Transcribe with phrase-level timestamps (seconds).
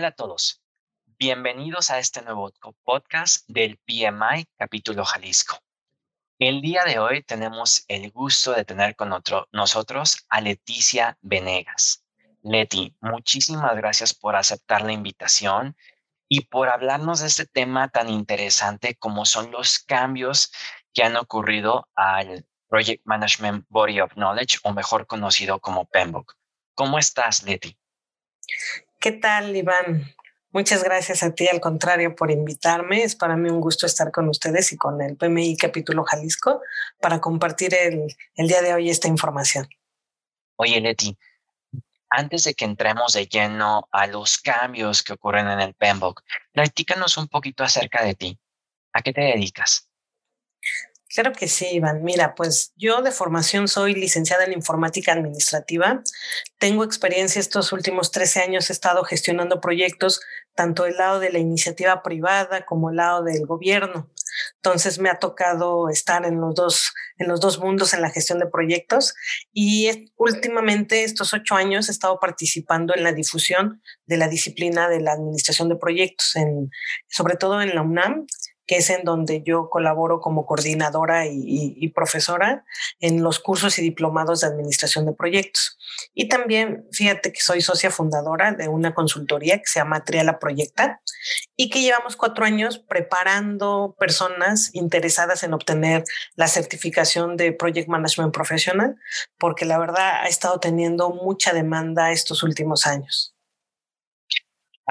[0.00, 0.62] Hola a todos.
[1.18, 2.50] Bienvenidos a este nuevo
[2.84, 5.58] podcast del PMI Capítulo Jalisco.
[6.38, 9.12] El día de hoy tenemos el gusto de tener con
[9.52, 12.02] nosotros a Leticia Venegas.
[12.40, 15.76] Leti, muchísimas gracias por aceptar la invitación
[16.30, 20.50] y por hablarnos de este tema tan interesante como son los cambios
[20.94, 26.38] que han ocurrido al Project Management Body of Knowledge, o mejor conocido como PMBOK.
[26.74, 27.76] ¿Cómo estás, Leti?
[29.00, 30.04] ¿Qué tal, Iván?
[30.52, 33.02] Muchas gracias a ti, al contrario, por invitarme.
[33.02, 36.60] Es para mí un gusto estar con ustedes y con el PMI Capítulo Jalisco
[37.00, 39.66] para compartir el, día de hoy esta información.
[40.56, 41.16] Oye, Leti,
[42.10, 46.22] antes de que entremos de lleno a los cambios que ocurren en el PMBOK,
[46.52, 48.38] platícanos un poquito acerca de ti.
[48.92, 49.89] ¿A qué te dedicas?
[51.12, 52.04] Claro que sí, Iván.
[52.04, 56.02] Mira, pues yo de formación soy licenciada en informática administrativa.
[56.58, 60.20] Tengo experiencia estos últimos 13 años, he estado gestionando proyectos
[60.54, 64.08] tanto del lado de la iniciativa privada como el lado del gobierno.
[64.56, 68.38] Entonces me ha tocado estar en los dos, en los dos mundos en la gestión
[68.38, 69.14] de proyectos
[69.52, 75.00] y últimamente estos ocho años he estado participando en la difusión de la disciplina de
[75.00, 76.34] la administración de proyectos,
[77.08, 78.26] sobre todo en la UNAM
[78.70, 82.64] que es en donde yo colaboro como coordinadora y, profesora
[83.00, 85.76] en los cursos y diplomados de administración de proyectos.
[86.14, 91.00] Y también, fíjate que soy socia fundadora de una consultoría que se llama Triala Proyecta
[91.56, 96.04] y que llevamos cuatro años preparando personas interesadas en obtener
[96.36, 98.94] la certificación de Project Management Professional,
[99.36, 103.34] porque la verdad ha estado teniendo mucha demanda estos últimos años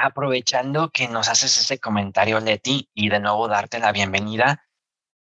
[0.03, 4.65] aprovechando que nos haces ese comentario, Leti, y de nuevo darte la bienvenida,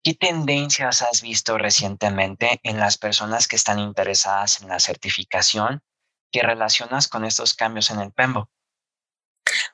[0.03, 5.83] ¿qué tendencias has visto recientemente en las personas que están interesadas en la certificación
[6.31, 8.49] que relacionas con estos cambios en el PEMBOK?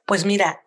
[0.05, 0.63] Pues mira,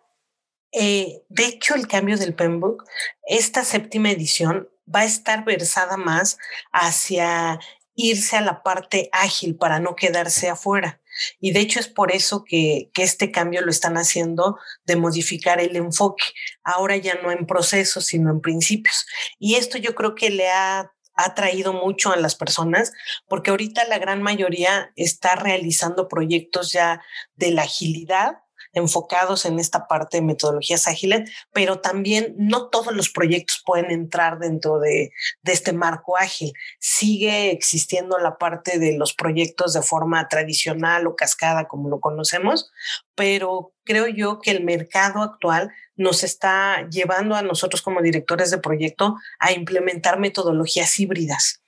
[0.72, 2.84] eh, de hecho el cambio del PEMBOK,
[3.26, 6.36] esta séptima edición va a estar versada más
[6.72, 7.60] hacia
[7.94, 11.00] irse a la parte ágil para no quedarse afuera.
[11.40, 15.76] Y de hecho es por eso que, este cambio lo están haciendo de modificar el
[15.76, 16.24] enfoque,
[16.62, 19.06] ahora ya no en procesos, sino en principios.
[19.38, 22.92] Y esto yo creo que le ha ha traído mucho a las personas,
[23.28, 27.02] porque ahorita la gran mayoría está realizando proyectos ya
[27.36, 28.43] de la agilidad
[28.74, 34.38] enfocados en esta parte de metodologías ágiles, pero también no todos los proyectos pueden entrar
[34.38, 35.12] dentro de,
[35.44, 36.52] este marco ágil.
[36.78, 42.70] Sigue existiendo la parte de los proyectos de forma tradicional o cascada, como lo conocemos,
[43.14, 48.58] pero creo yo que el mercado actual nos está llevando a nosotros como directores de
[48.58, 51.63] proyecto a implementar metodologías híbridas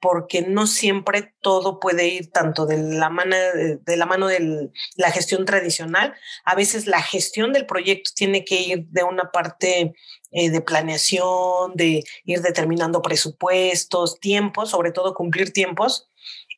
[0.00, 5.10] porque no siempre todo puede ir tanto de la mano de, la mano de la
[5.10, 6.14] gestión tradicional.
[6.44, 9.94] A veces la gestión del proyecto tiene que ir de una parte
[10.32, 16.08] eh, de planeación, de ir determinando presupuestos, tiempos, sobre todo cumplir tiempos,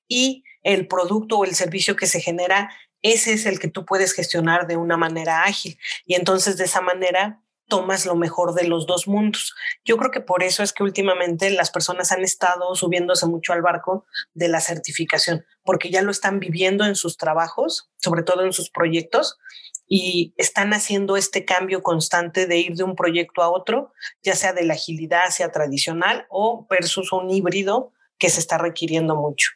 [0.09, 2.71] y el producto o el servicio que se genera,
[3.03, 5.79] ese es el que tú puedes gestionar de una manera ágil.
[6.05, 9.55] Y entonces de esa manera tomas lo mejor de los dos mundos.
[9.85, 13.63] Yo creo que por eso es que últimamente las personas han estado subiéndose mucho al
[13.63, 18.53] barco de la certificación, porque ya lo están viviendo en sus trabajos, sobre todo en
[18.53, 19.39] sus proyectos,
[19.87, 23.93] y están haciendo este cambio constante de ir de un proyecto a otro,
[24.23, 29.15] ya sea de la agilidad hacia tradicional o versus un híbrido que se está requiriendo
[29.15, 29.51] mucho.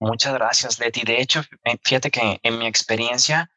[0.00, 1.02] Muchas gracias, Leti.
[1.02, 1.42] De hecho,
[1.82, 3.50] fíjate que en mi experiencia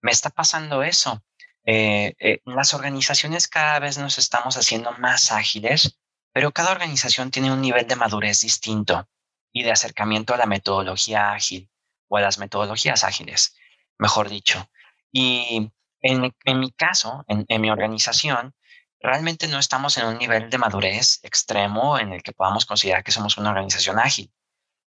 [0.00, 1.22] me está pasando eso
[1.64, 5.98] eh, eh, las organizaciones cada vez nos estamos haciendo más ágiles,
[6.32, 9.08] pero cada organización tiene un nivel de madurez distinto
[9.52, 11.70] y de acercamiento a la metodología ágil
[12.08, 13.54] o a las metodologías ágiles,
[13.98, 14.68] mejor dicho.
[15.12, 15.70] Y
[16.00, 18.54] en, en mi caso, en, en mi organización,
[19.00, 23.12] realmente no estamos en un nivel de madurez extremo en el que podamos considerar que
[23.12, 24.32] somos una organización ágil.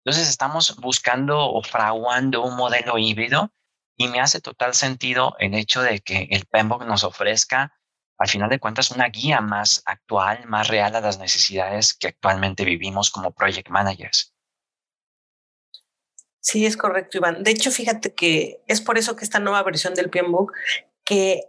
[0.04, 3.52] Entonces estamos buscando o fraguando un modelo híbrido
[4.00, 7.78] y me hace total sentido el hecho de que el PMBOK nos ofrezca,
[8.16, 12.64] al final de cuentas, una guía más actual, más real a las necesidades que actualmente
[12.64, 14.34] vivimos como project managers.
[16.40, 17.42] Sí, es correcto, Iván.
[17.42, 20.50] De hecho, fíjate que es por eso que esta nueva versión del PMBOK,
[21.04, 21.42] que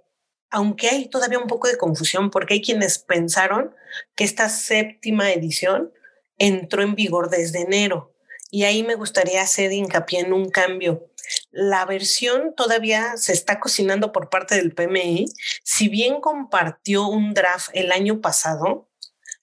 [0.49, 3.73] aunque hay todavía un poco de confusión, porque hay quienes pensaron
[4.13, 5.93] que esta séptima edición
[6.37, 8.13] entró en vigor desde enero.
[8.49, 11.09] Y ahí me gustaría hacer hincapié en un cambio
[11.51, 15.25] la versión todavía se está cocinando por parte del PMI.
[15.63, 18.89] Si bien compartió un draft el año pasado,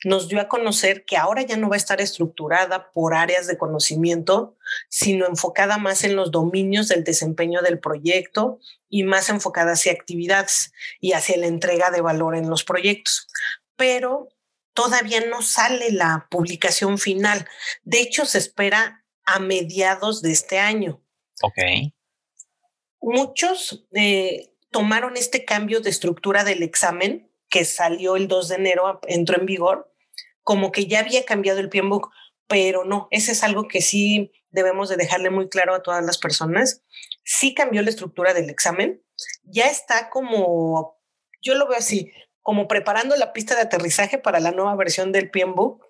[0.05, 3.59] nos dio a conocer que ahora ya no va a estar estructurada por áreas de
[3.59, 4.57] conocimiento,
[4.89, 8.59] sino enfocada más en los dominios del desempeño del proyecto
[8.89, 13.27] y más enfocada hacia actividades y hacia la entrega de valor en los proyectos.
[13.77, 14.29] Pero
[14.73, 17.47] todavía no sale la publicación final.
[17.83, 21.03] De hecho, se espera a mediados de este año.
[21.43, 21.59] Ok.
[23.01, 29.01] Muchos eh, tomaron este cambio de estructura del examen que salió el 2 de enero,
[29.07, 29.93] entró en vigor,
[30.43, 32.11] como que ya había cambiado el PMBOK,
[32.47, 36.19] pero no, ese es algo que sí debemos de dejarle muy claro a todas las
[36.19, 36.83] personas.
[37.25, 39.03] Sí cambió la estructura del examen,
[39.45, 40.99] ya está como,
[41.43, 42.13] yo lo veo así,
[42.43, 45.85] como preparando la pista de aterrizaje para la nueva versión del PMBOK,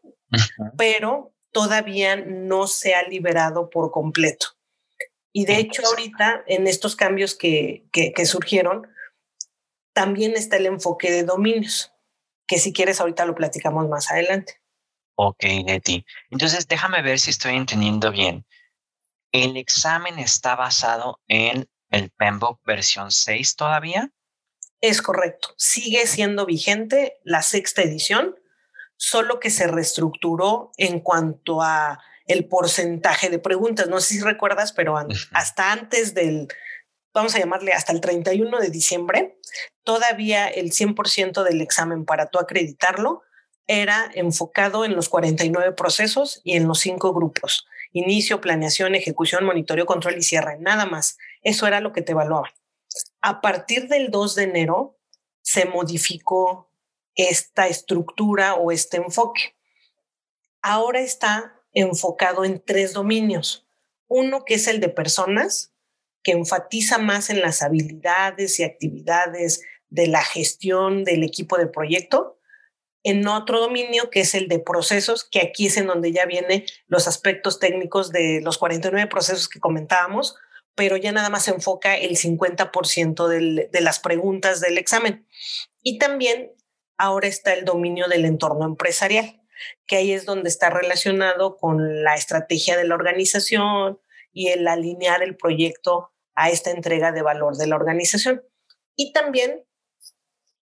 [0.77, 4.58] pero todavía no se ha liberado por completo.
[5.33, 8.87] Y de hecho, ahorita en estos cambios que, que, que surgieron,
[9.93, 11.93] también está el enfoque de dominios,
[12.47, 14.61] que si quieres ahorita lo platicamos más adelante.
[15.17, 16.07] Ok, Leti.
[16.31, 18.47] Entonces, déjame ver si estoy entendiendo bien.
[19.33, 24.13] ¿El examen está basado en el PMBOK versión 6 todavía?
[24.81, 25.49] Es correcto.
[25.57, 28.37] Sigue siendo vigente la sexta edición,
[28.97, 33.89] solo que se reestructuró en cuanto a el porcentaje de preguntas.
[33.89, 34.97] No sé si recuerdas, pero
[35.33, 36.49] hasta antes del,
[37.13, 39.39] vamos a llamarle hasta el 31 de diciembre,
[39.83, 43.23] todavía el 100% del examen para tú acreditarlo
[43.67, 47.67] era enfocado en los 49 procesos y en los cinco grupos.
[47.93, 50.59] Inicio, planeación, ejecución, monitoreo, control y cierre.
[50.59, 51.19] Nada más.
[51.43, 52.51] Eso era lo que te evaluaban.
[53.21, 54.99] A partir del 2 de enero
[55.43, 56.71] se modificó
[57.15, 59.57] esta estructura o este enfoque.
[60.63, 63.67] Ahora está enfocado en tres dominios.
[64.09, 65.73] Uno que es el de personas,
[66.23, 72.39] que enfatiza más en las habilidades y actividades de la gestión del equipo de proyecto,
[73.05, 76.65] en otro dominio que es el de procesos, que aquí es en donde ya vienen
[76.89, 80.37] los aspectos técnicos de los 49 procesos que comentábamos,
[80.75, 85.27] pero ya nada más se enfoca el 50% de las preguntas del examen.
[85.83, 86.53] Y también
[86.97, 89.41] ahora está el dominio del entorno empresarial,
[89.87, 93.99] que ahí es donde está relacionado con la estrategia de la organización,
[94.33, 98.43] y el alinear el proyecto a esta entrega de valor de la organización.
[98.95, 99.65] Y también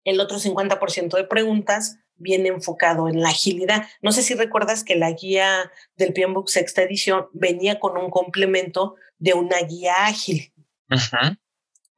[0.04, 3.86] el otro 50% de preguntas viene enfocado en la agilidad.
[4.00, 8.94] No sé si recuerdas que la guía del PMBOK sexta edición venía con un complemento
[9.18, 10.54] de una guía ágil.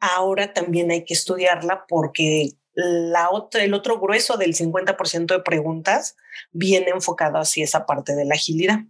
[0.01, 6.17] Ahora también hay que estudiarla porque el otro grueso del 50% de preguntas
[6.53, 8.81] viene enfocado hacia esa parte de la agilidad.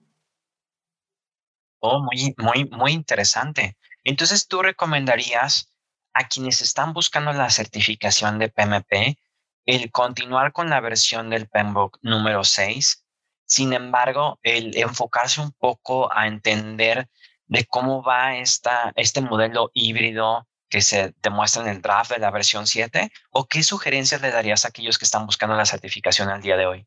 [1.81, 3.77] Oh, muy, muy, muy interesante.
[4.05, 5.73] Entonces, ¿tú recomendarías
[6.13, 9.19] a quienes están buscando la certificación de PMP
[9.65, 13.05] el continuar con la versión del PMBOK número 6?
[13.47, 17.09] Sin embargo, el enfocarse un poco a entender
[17.47, 22.31] de cómo va esta, este modelo híbrido que se demuestra en el draft de la
[22.31, 23.11] versión 7?
[23.31, 26.67] ¿O qué sugerencias le darías a aquellos que están buscando la certificación al día de
[26.67, 26.87] hoy?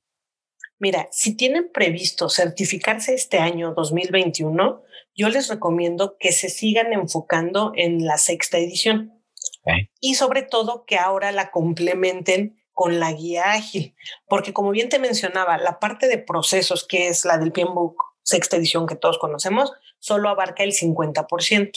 [0.79, 4.81] Mira, si tienen previsto certificarse este año 2021,
[5.15, 9.21] yo les recomiendo que se sigan enfocando en la sexta edición
[9.99, 13.95] y sobre todo que ahora la complementen con la guía ágil,
[14.27, 18.57] porque como bien te mencionaba, la parte de procesos, que es la del PMBOK sexta
[18.57, 21.71] edición que todos conocemos, solo abarca el 50%.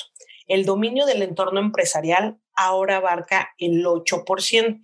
[0.47, 4.81] El dominio del entorno empresarial ahora abarca el 8%.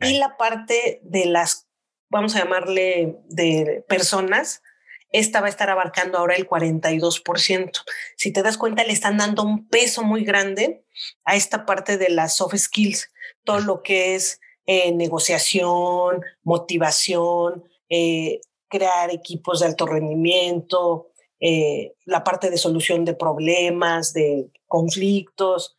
[0.00, 1.68] Y la parte de las
[2.10, 4.62] vamos a llamarle, de personas,
[5.10, 7.70] esta va a estar abarcando ahora el 42%.
[8.16, 10.84] Si te das cuenta, le están dando un peso muy grande
[11.24, 13.10] a esta parte de las soft skills,
[13.44, 21.08] todo lo que es eh, negociación, motivación, eh, crear equipos de alto rendimiento,
[21.40, 25.76] eh, la parte de solución de problemas, de conflictos,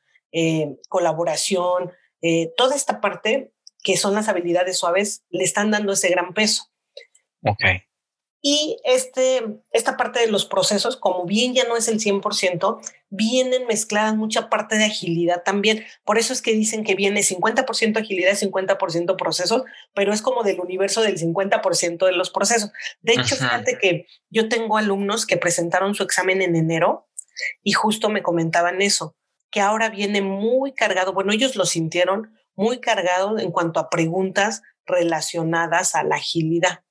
[0.87, 1.91] colaboración,
[2.55, 3.51] toda esta parte
[3.83, 6.69] que son las habilidades suaves, le están dando ese gran peso.
[7.43, 7.63] Ok.
[8.41, 12.79] Y este, esta parte de los procesos, como bien ya no es el 100%,
[13.09, 15.85] vienen mezcladas mucha parte de agilidad también.
[16.05, 20.61] Por eso es que dicen que viene 50% agilidad, 50% procesos, pero es como del
[20.61, 22.71] universo del 50% de los procesos.
[23.01, 27.09] De hecho, fíjate que yo tengo alumnos que presentaron su examen en enero
[27.61, 29.17] y justo me comentaban eso,
[29.51, 31.11] que ahora viene muy cargado.
[31.11, 36.83] Bueno, ellos lo sintieron muy cargado en cuanto a preguntas relacionadas a la agilidad.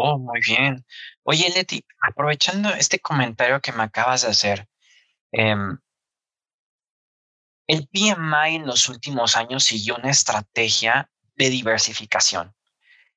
[0.00, 0.84] Oh, muy bien.
[1.24, 4.68] Oye, Leti, aprovechando este comentario que me acabas de hacer,
[5.32, 5.78] em,
[7.66, 12.54] el PMI en los últimos años siguió una estrategia de diversificación.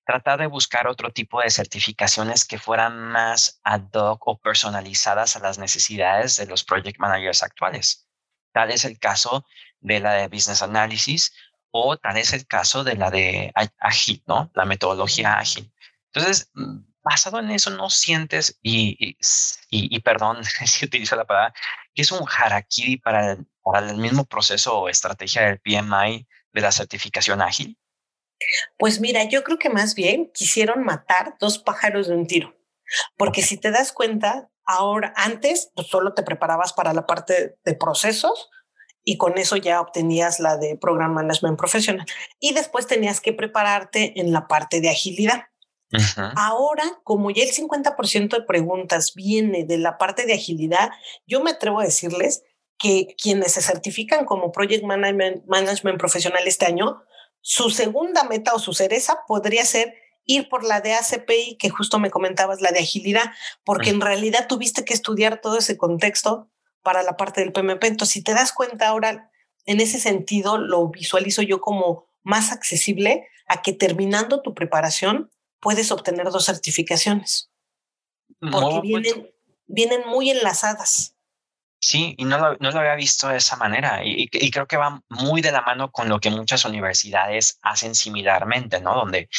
[0.05, 5.39] tratar de buscar otro tipo de certificaciones que fueran más ad hoc o personalizadas a
[5.39, 8.07] las necesidades de los project managers actuales.
[8.53, 9.45] Tal es el caso
[9.79, 11.33] de la de Business Analysis
[11.71, 14.51] o tal es el caso de la de Agile, ¿no?
[14.55, 15.71] La metodología Ágil.
[16.13, 16.51] Entonces,
[17.03, 19.15] basado en eso, no sientes, y,
[19.70, 21.53] y, perdón si utilizo la palabra,
[21.94, 26.62] que es un harakiri para el, para el mismo proceso o estrategia del PMI de
[26.62, 27.77] la certificación ágil?
[28.77, 32.56] Pues mira, yo creo que más bien quisieron matar dos pájaros de un tiro,
[33.15, 37.75] porque si te das cuenta, ahora antes pues solo te preparabas para la parte de
[37.75, 38.50] procesos
[39.03, 42.06] y con eso ya obtenías la de Program Management Profesional
[42.39, 45.46] y después tenías que prepararte en la parte de agilidad.
[46.36, 50.91] Ahora, como ya el 50% de preguntas viene de la parte de agilidad,
[51.25, 52.43] yo me atrevo a decirles
[52.77, 57.03] que quienes se certifican como Project Management, Management Profesional este año,
[57.41, 59.93] su segunda meta o su cereza podría ser
[60.25, 63.31] ir por la de ACPI, que justo me comentabas, la de agilidad,
[63.63, 66.50] porque en realidad tuviste que estudiar todo ese contexto
[66.83, 67.83] para la parte del PMP.
[67.86, 69.31] Entonces, si te das cuenta ahora,
[69.65, 75.31] en ese sentido, lo visualizo yo como más accesible a que terminando tu preparación
[75.62, 77.50] puedes obtener dos certificaciones.
[78.39, 79.32] Porque vienen,
[79.68, 81.15] vienen muy enlazadas.
[81.80, 84.03] Sí, y no lo, no lo había visto de esa manera.
[84.03, 87.96] Y, y, creo que va muy de la mano con lo que muchas universidades hacen
[87.96, 88.94] similarmente, ¿no?
[88.94, 89.30] Donde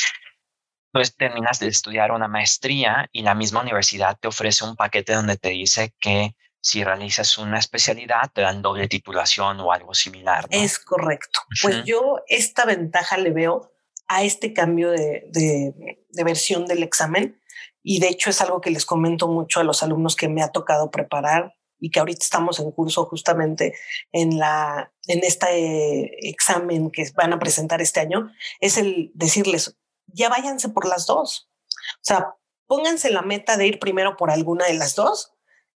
[0.93, 5.37] pues terminas de estudiar una maestría y la misma universidad te ofrece un paquete donde
[5.37, 10.47] te dice que si realizas una especialidad te dan doble titulación o algo similar.
[10.51, 11.41] Es correcto.
[11.61, 13.72] Pues yo esta ventaja le veo
[14.13, 17.41] a este cambio de, de, versión del examen.
[17.83, 20.53] Y de hecho es algo que les comento mucho a los alumnos que me ha
[20.53, 23.75] tocado preparar y que ahorita estamos en curso justamente
[24.13, 29.77] en la en este examen que van a presentar este año es el decirles
[30.07, 31.51] ya váyanse por las dos
[31.95, 32.37] o sea
[32.69, 35.33] pónganse la meta de ir primero por alguna de las dos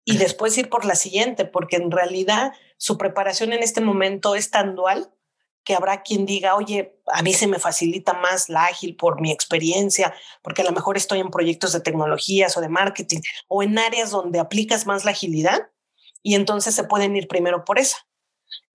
[0.05, 4.51] y después ir por la siguiente porque en realidad su preparación en este momento es
[4.51, 5.14] tan dual
[5.65, 9.33] que habrá quien diga, oye, a mí se me facilita más la ágil por mi
[9.33, 13.79] experiencia, porque a lo mejor estoy en proyectos de tecnologías o de marketing o en
[13.79, 15.71] áreas donde aplicas más la agilidad
[16.23, 17.97] y entonces se pueden ir primero por esa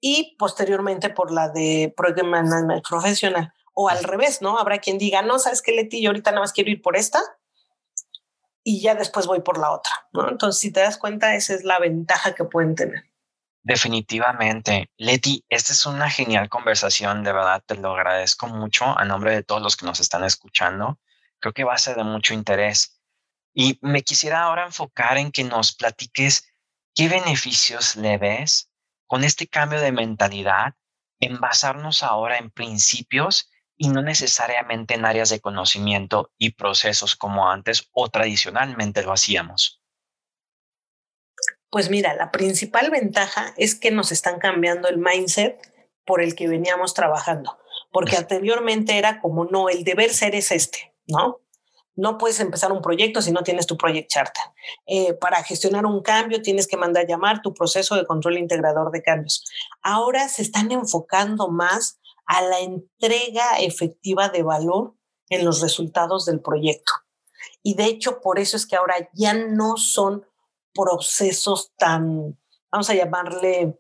[0.02, 4.58] y posteriormente por la de Project Management Profesional o al revés, ¿no?
[4.58, 7.22] Habrá quien diga, no, sabes qué, Leti, yo ahorita nada más quiero ir por esta
[8.64, 10.30] y ya después voy por la otra, ¿no?
[10.30, 13.09] Entonces, si te das cuenta, esa es la ventaja que pueden tener.
[13.64, 14.90] Definitivamente.
[14.98, 19.44] Leti, esta es una genial conversación, de verdad te lo agradezco mucho a nombre de
[19.44, 21.00] todos los que nos están escuchando.
[21.40, 23.02] Creo que va a ser de mucho interés.
[23.54, 26.48] Y me quisiera ahora enfocar en que nos platiques
[26.96, 28.72] qué beneficios le ves
[29.08, 30.76] con este cambio de mentalidad
[31.20, 37.50] en basarnos ahora en principios y no necesariamente en áreas de conocimiento y procesos como
[37.50, 39.79] antes o tradicionalmente lo hacíamos.
[41.70, 45.60] Pues mira, la principal ventaja es que nos están cambiando el mindset
[46.06, 47.60] por el que veníamos trabajando,
[47.92, 51.42] porque anteriormente era como, no, el deber ser es este, ¿no?
[51.96, 54.44] No puedes empezar un proyecto si no tienes tu project charter.
[54.88, 59.04] Eh, para gestionar un cambio tienes que mandar llamar tu proceso de control integrador de
[59.04, 59.44] cambios.
[59.82, 64.96] Ahora se están enfocando más a la entrega efectiva de valor
[65.30, 66.92] en los resultados del proyecto.
[67.62, 70.26] Y de hecho, por eso es que ahora ya no son
[70.74, 72.38] procesos tan,
[72.72, 73.80] vamos a llamarle,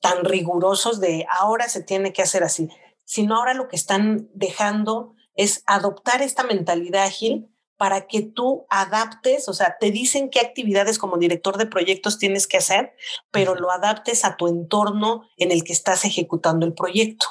[0.00, 2.68] tan rigurosos de ahora se tiene que hacer así,
[3.04, 9.48] sino ahora lo que están dejando es adoptar esta mentalidad ágil para que tú adaptes,
[9.48, 12.94] o sea, te dicen qué actividades como director de proyectos tienes que hacer,
[13.30, 17.26] pero lo adaptes a tu entorno en el que estás ejecutando el proyecto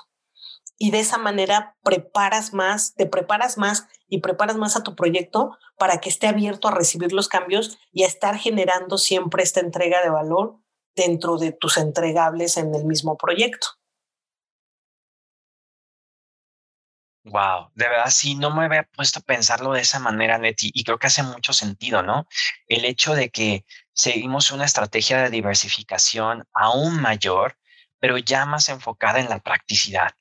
[0.77, 5.57] y de esa manera preparas más, te preparas más y preparas más a tu proyecto
[5.77, 10.01] para que esté abierto a recibir los cambios y a estar generando siempre esta entrega
[10.01, 10.57] de valor
[10.95, 13.67] dentro de tus entregables en el mismo proyecto.
[17.23, 20.83] Wow, de verdad sí, no me había puesto a pensarlo de esa manera, Leti, y
[20.83, 22.27] creo que hace mucho sentido, ¿no?
[22.67, 27.57] El hecho de que seguimos una estrategia de diversificación aún mayor,
[27.99, 30.11] pero ya más enfocada en la practicidad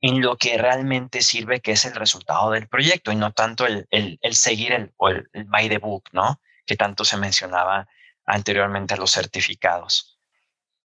[0.00, 3.86] en lo que realmente sirve, que es el resultado del proyecto y no tanto el,
[3.90, 6.40] el, seguir el, o el, by the book, ¿no?
[6.66, 7.88] Que tanto se mencionaba
[8.24, 10.18] anteriormente a los certificados.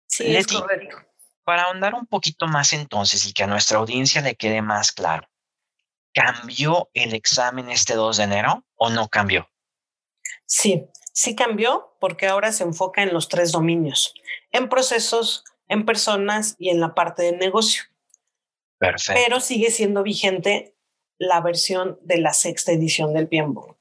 [0.07, 0.97] Sí, es correcto.
[1.45, 5.29] Para ahondar un poquito más entonces y que a nuestra audiencia le quede más claro,
[6.12, 9.49] ¿cambió el examen este 2 de enero o no cambió?
[10.47, 14.14] Sí, sí cambió porque ahora se enfoca en los tres dominios,
[14.52, 17.85] en procesos, en personas y en la parte de negocio.
[19.14, 20.75] Pero sigue siendo vigente
[21.18, 23.78] la versión de la sexta edición del PMBOK.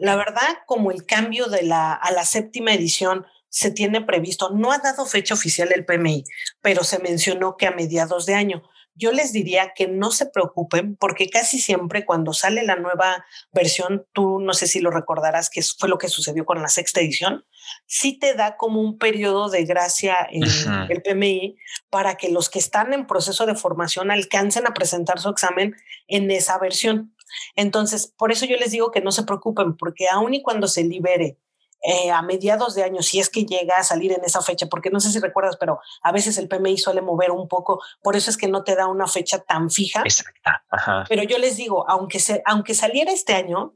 [0.00, 4.72] La verdad, como el cambio de la, a la séptima edición se tiene previsto, no
[4.72, 6.24] ha dado fecha oficial el PMI,
[6.60, 8.62] pero se mencionó que a mediados de año.
[9.00, 14.06] Yo les diría que no se preocupen porque casi siempre cuando sale la nueva versión,
[14.12, 17.46] tú no sé si lo recordarás, que fue lo que sucedió con la sexta edición,
[17.86, 20.42] sí te da como un periodo de gracia en
[20.90, 21.56] el PMI
[21.88, 25.74] para que los que están en proceso de formación alcancen a presentar su examen
[26.06, 27.14] en esa versión.
[27.56, 30.84] Entonces, por eso yo les digo que no se preocupen, porque aun y cuando se
[30.84, 31.38] libere
[31.82, 34.90] eh, a mediados de año, si es que llega a salir en esa fecha, porque
[34.90, 38.30] no sé si recuerdas, pero a veces el PMI suele mover un poco, por eso
[38.30, 40.02] es que no te da una fecha tan fija.
[40.04, 40.62] Exacta.
[41.08, 43.74] Pero yo les digo, aunque, se, aunque saliera este año,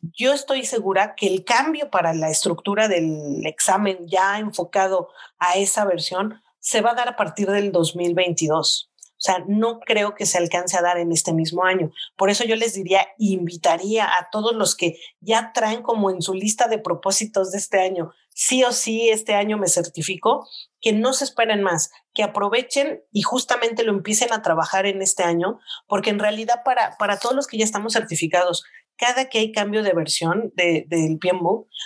[0.00, 5.84] yo estoy segura que el cambio para la estructura del examen ya enfocado a esa
[5.84, 8.89] versión se va a dar a partir del 2022.
[9.20, 11.92] O sea, no creo que se alcance a dar en este mismo año.
[12.16, 16.32] Por eso yo les diría, invitaría a todos los que ya traen como en su
[16.32, 20.48] lista de propósitos de este año, sí o sí este año me certifico,
[20.80, 25.22] que no se esperen más, que aprovechen y justamente lo empiecen a trabajar en este
[25.22, 28.64] año, porque en realidad para, para todos los que ya estamos certificados,
[29.00, 31.18] cada que hay cambio de versión del de,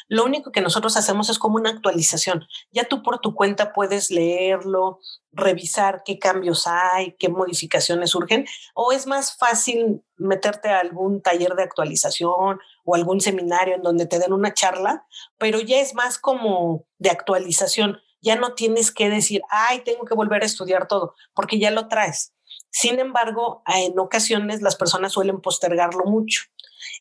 [0.08, 2.44] lo único que nosotros hacemos es como una actualización.
[2.72, 4.98] Ya tú por tu cuenta puedes leerlo,
[5.30, 11.54] revisar qué cambios hay, qué modificaciones surgen, o es más fácil meterte a algún taller
[11.54, 15.06] de actualización o algún seminario en donde te den una charla,
[15.38, 18.00] pero ya es más como de actualización.
[18.22, 21.86] Ya no tienes que decir, ay, tengo que volver a estudiar todo, porque ya lo
[21.86, 22.33] traes.
[22.76, 26.42] Sin embargo, en ocasiones las personas suelen postergarlo mucho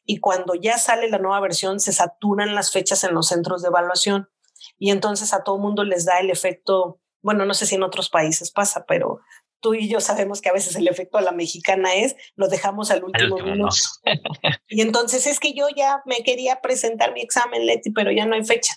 [0.06, 3.70] y cuando ya sale la nueva versión se saturan las fechas en los centros de
[3.70, 4.30] evaluación
[4.78, 8.12] y entonces a todo mundo les da el efecto, bueno, no sé si en otros
[8.12, 9.22] países pasa, pero
[9.62, 12.92] tú y yo sabemos que a veces el efecto a la mexicana es lo dejamos
[12.92, 13.76] al último, minuto.
[14.68, 18.36] y entonces es que yo ya me quería presentar mi examen, Leti, pero ya no
[18.36, 18.76] hay fecha.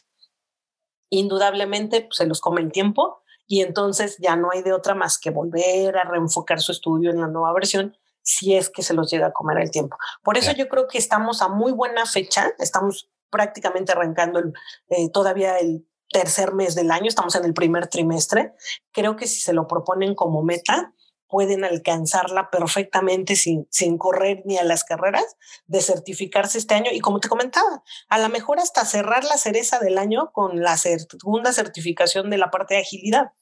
[1.10, 5.18] Indudablemente pues, se los come el tiempo y entonces ya no hay de otra más
[5.18, 9.08] que volver a reenfocar su estudio en la nueva versión si es que se los
[9.08, 9.96] llega a comer el tiempo.
[10.22, 14.40] Por eso yo creo que estamos a muy buena fecha, estamos prácticamente arrancando
[14.88, 18.52] eh, todavía el tercer mes del año, estamos en el primer trimestre.
[18.92, 20.92] Creo que si se lo proponen como meta,
[21.28, 25.36] pueden alcanzarla perfectamente sin, sin correr ni a las carreras
[25.66, 26.90] de certificarse este año.
[26.92, 30.76] Y como te comentaba, a lo mejor hasta cerrar la cereza del año con la
[30.76, 33.32] segunda certificación de la parte de agilidad.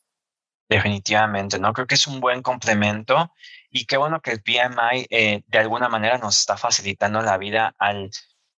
[0.68, 1.72] Definitivamente, ¿no?
[1.72, 3.30] Creo que es un buen complemento
[3.70, 7.74] y qué bueno que el PMI eh, de alguna manera nos está facilitando la vida
[7.78, 8.10] al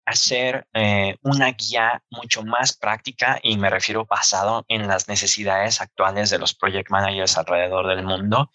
[0.05, 6.29] hacer eh, una guía mucho más práctica y me refiero basado en las necesidades actuales
[6.29, 8.51] de los project managers alrededor del mundo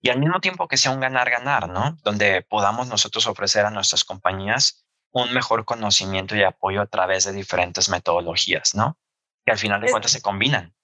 [0.00, 1.96] y al mismo tiempo que sea un ganar-ganar, ¿no?
[2.02, 7.32] Donde podamos nosotros ofrecer a nuestras compañías un mejor conocimiento y apoyo a través de
[7.32, 8.98] diferentes metodologías, ¿no?
[9.44, 10.74] Que al final de cuentas se combinan.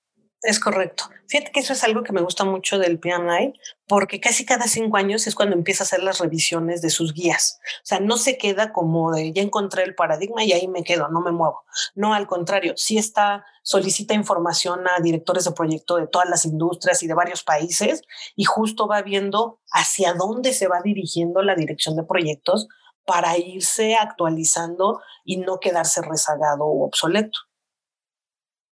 [0.45, 1.05] Es correcto.
[1.27, 3.55] Fíjate que eso es algo que me gusta mucho del PMI,
[3.89, 7.61] porque casi cada cinco años es cuando empieza a hacer las revisiones de sus guías.
[7.79, 11.09] O sea, no se queda como de ya encontré el paradigma y ahí me quedo,
[11.09, 11.65] no me muevo.
[11.95, 17.03] No, al contrario, sí está, solicita información a directores de proyecto de todas las industrias
[17.03, 18.03] y de varios países
[18.37, 22.69] y justo va viendo hacia dónde se va dirigiendo la dirección de proyectos
[23.07, 27.39] para irse actualizando y no quedarse rezagado o obsoleto.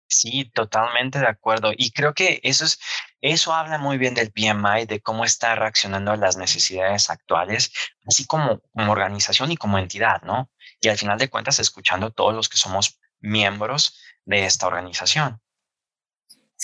[0.07, 1.71] Sí, totalmente de acuerdo.
[1.75, 2.79] Y creo que eso es,
[3.21, 7.71] eso habla muy bien del PMI, de cómo está reaccionando a las necesidades actuales,
[8.07, 10.51] así como como organización y como entidad, ¿no?
[10.81, 15.41] Y al final de cuentas, escuchando todos los que somos miembros de esta organización.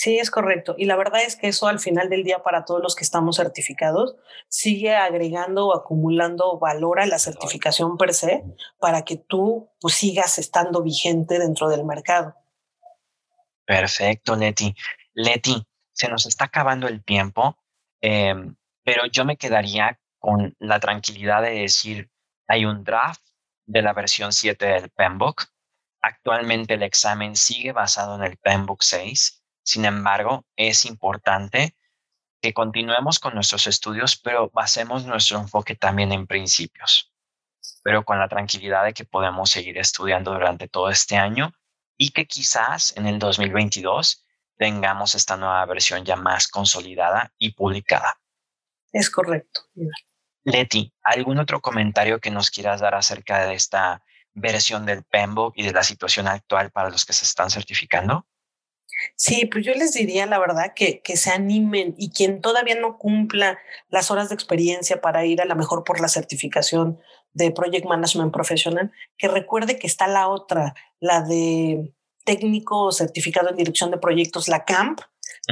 [0.00, 0.74] Sí, es correcto.
[0.78, 3.36] Y la verdad es que eso al final del día para todos los que estamos
[3.36, 4.16] certificados
[4.48, 8.42] sigue agregando o acumulando valor a la certificación per se
[8.78, 12.34] para que tú pues, sigas estando vigente dentro del mercado.
[13.70, 14.74] Perfecto, Leti.
[15.14, 17.56] Leti, se nos está acabando el tiempo,
[18.00, 22.10] em, pero yo me quedaría con la tranquilidad de decir,
[22.48, 23.22] hay un draft
[23.66, 25.44] de la versión 7 del PEMBOK.
[26.02, 29.44] Actualmente el examen sigue basado en el PEMBOK 6.
[29.62, 31.76] Sin embargo, es importante
[32.42, 37.12] que continuemos con nuestros estudios, pero basemos nuestro enfoque también en principios,
[37.84, 41.52] pero con la tranquilidad de que podemos seguir estudiando durante todo este año
[42.02, 44.24] y que quizás en el 2022
[44.56, 48.18] tengamos esta nueva versión ya más consolidada y publicada.
[48.90, 49.60] Es correcto.
[50.44, 55.62] Leti, ¿algún otro comentario que nos quieras dar acerca de esta versión del PEMBOK y
[55.62, 58.26] de la situación actual para los que se están certificando?
[59.16, 62.98] Sí, pues yo les diría la verdad que, que se animen y quien todavía no
[62.98, 63.58] cumpla
[63.88, 66.98] las horas de experiencia para ir a la mejor por la certificación
[67.32, 71.92] de Project Management Professional, que recuerde que está la otra, la de
[72.24, 75.00] técnico certificado en dirección de proyectos, la CAMP,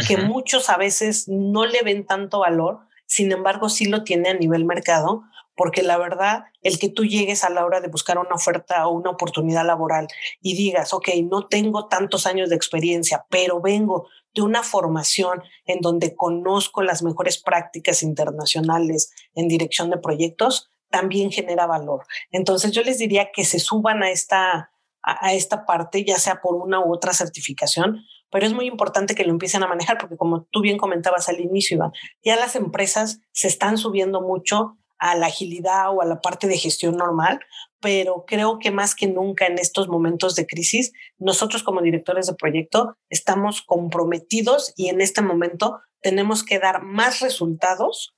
[0.06, 4.34] que muchos a veces no le ven tanto valor, sin embargo sí lo tiene a
[4.34, 5.22] nivel mercado,
[5.58, 8.92] porque la verdad, el que tú llegues a la hora de buscar una oferta o
[8.92, 10.06] una oportunidad laboral
[10.40, 15.80] y digas, ok, no tengo tantos años de experiencia, pero vengo de una formación en
[15.80, 22.06] donde conozco las mejores prácticas internacionales en dirección de proyectos, también genera valor.
[22.30, 24.70] Entonces yo les diría que se suban a esta,
[25.02, 29.24] a, esta parte, ya sea por una u otra certificación, pero es muy importante que
[29.24, 31.90] lo empiecen a manejar porque como tú bien comentabas al inicio, Iván,
[32.22, 36.58] ya las empresas se están subiendo mucho a la agilidad o a la parte de
[36.58, 37.40] gestión normal,
[37.80, 42.34] pero creo que más que nunca en estos momentos de crisis, nosotros como directores de
[42.34, 48.14] proyecto estamos comprometidos y en este momento tenemos que dar más resultados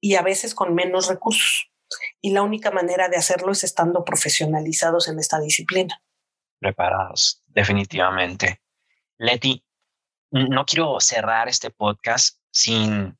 [0.00, 1.70] y a veces con menos recursos.
[2.20, 6.02] Y la única manera de hacerlo es estando profesionalizados en esta disciplina.
[6.60, 8.60] Preparados, definitivamente.
[9.18, 9.64] Leti,
[10.30, 13.18] no quiero cerrar este podcast sin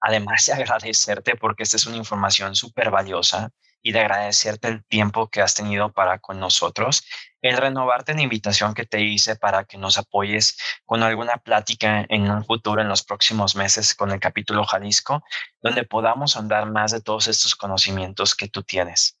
[0.00, 3.50] además de agradecerte porque esta es una información súper valiosa
[3.82, 7.04] y de agradecerte el tiempo que has tenido para con nosotros,
[7.42, 12.30] el renovarte la invitación que te hice para que nos apoyes con alguna plática en
[12.30, 15.22] un futuro, en los próximos meses, con el capítulo Jalisco,
[15.62, 19.16] donde podamos andar más de todos estos conocimientos que tú tienes.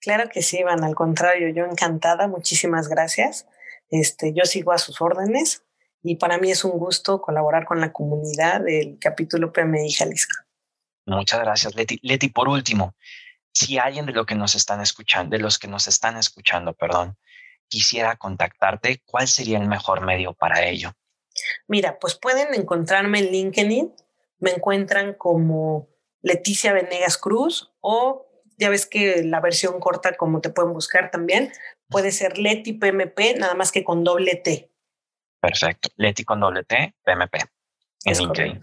[0.00, 3.46] Claro que sí, Iván, al contrario, yo encantada, muchísimas gracias.
[3.90, 5.65] Este, yo sigo a sus órdenes
[6.06, 10.44] y para mí es un gusto colaborar con la comunidad del capítulo PMI Jalisco.
[11.06, 11.98] Muchas gracias, Leti.
[12.02, 12.94] Leti, por último,
[13.52, 17.16] si alguien de lo que nos están escuchando, de los que nos están escuchando, perdón,
[17.68, 20.92] quisiera contactarte, ¿cuál sería el mejor medio para ello?
[21.66, 23.94] Mira, pues pueden encontrarme en LinkedIn,
[24.38, 25.88] me encuentran como
[26.22, 28.26] Leticia Venegas Cruz o
[28.58, 31.52] ya ves que la versión corta como te pueden buscar también,
[31.88, 34.70] puede ser Leti PMP, nada más que con doble T.
[35.48, 35.88] Perfecto.
[35.96, 37.36] Leti con doble T, PMP
[38.04, 38.60] en LinkedIn.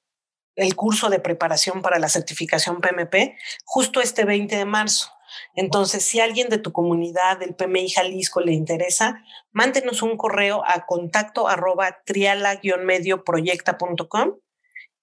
[0.56, 5.12] el curso de preparación para la certificación PMP justo este 20 de marzo.
[5.54, 10.86] Entonces, si alguien de tu comunidad del PMI Jalisco le interesa, mándenos un correo a
[10.86, 14.36] contacto arroba triala-medioproyecta.com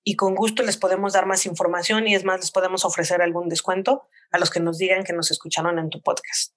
[0.04, 3.48] y con gusto les podemos dar más información y es más, les podemos ofrecer algún
[3.48, 6.54] descuento a los que nos digan que nos escucharon en tu podcast.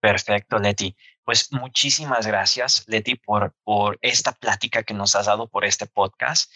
[0.00, 0.96] Perfecto, Leti.
[1.24, 6.52] Pues muchísimas gracias, Leti, por, por esta plática que nos has dado por este podcast.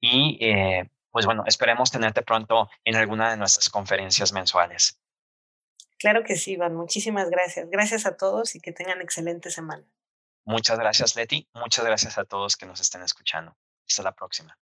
[0.00, 5.00] Y eh, pues bueno, esperemos tenerte pronto en alguna de nuestras conferencias mensuales.
[5.98, 6.74] Claro que sí, Iván.
[6.74, 7.68] Muchísimas gracias.
[7.70, 9.84] Gracias a todos y que tengan excelente semana.
[10.44, 11.48] Muchas gracias, Leti.
[11.52, 13.56] Muchas gracias a todos que nos estén escuchando.
[13.86, 14.56] Hasta la próxima.